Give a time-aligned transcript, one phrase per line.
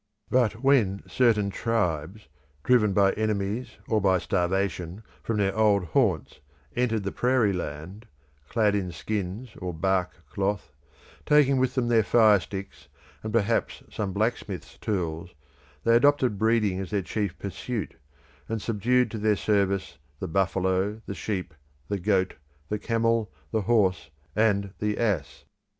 [0.31, 2.27] But when certain tribes,
[2.63, 6.39] driven by enemies or by starvation from their old haunts,
[6.75, 8.07] entered the prairie land,
[8.49, 10.71] clad in skins or bark cloth,
[11.23, 12.87] taking with them their fire sticks,
[13.21, 15.35] and perhaps some blacksmith's tools,
[15.83, 17.93] they adopted breeding as their chief pursuit,
[18.49, 21.53] and subdued to their service the buffalo, the sheep,
[21.89, 22.33] the goat,
[22.69, 25.45] the camel, the horse, and the ass.